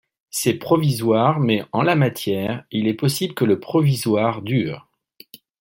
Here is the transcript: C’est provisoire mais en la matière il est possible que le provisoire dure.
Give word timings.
C’est 0.31 0.55
provisoire 0.55 1.39
mais 1.39 1.63
en 1.73 1.83
la 1.83 1.95
matière 1.95 2.63
il 2.71 2.87
est 2.87 2.95
possible 2.95 3.35
que 3.35 3.45
le 3.45 3.59
provisoire 3.59 4.41
dure. 4.41 4.87